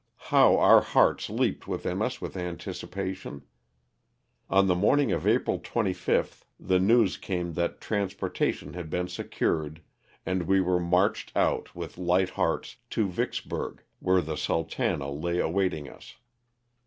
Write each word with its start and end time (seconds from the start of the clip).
How 0.31 0.57
our 0.57 0.81
hearts 0.81 1.29
leaped 1.29 1.67
within 1.67 2.01
us 2.01 2.19
with 2.19 2.35
anticipation. 2.35 3.43
On 4.49 4.65
the 4.65 4.73
morning 4.73 5.11
of 5.11 5.27
April 5.27 5.59
25th 5.59 6.43
the 6.59 6.79
news 6.79 7.17
came 7.17 7.53
that 7.53 7.79
trans 7.79 8.15
portation 8.15 8.73
had 8.73 8.89
been 8.89 9.07
secured, 9.09 9.83
and 10.25 10.47
we 10.47 10.59
were 10.59 10.79
marched 10.79 11.37
out, 11.37 11.75
with 11.75 11.99
light 11.99 12.31
hearts, 12.31 12.77
to 12.89 13.07
Vicksburg 13.07 13.83
where 13.99 14.21
the 14.21 14.33
^'Sultana" 14.37 15.07
lay 15.21 15.37
awaiting 15.37 15.87
us. 15.87 16.15